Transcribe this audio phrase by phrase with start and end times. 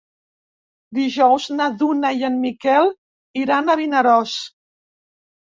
[0.99, 2.91] Dijous na Duna i en Miquel
[3.43, 4.35] iran a Vinaròs.